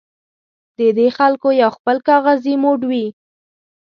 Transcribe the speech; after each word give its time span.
د 0.79 0.81
دې 0.97 1.07
خلکو 1.17 1.47
یو 1.61 1.69
خپل 1.77 1.97
کاغذي 2.07 2.55
موډ 2.63 2.81
وي. 2.89 3.05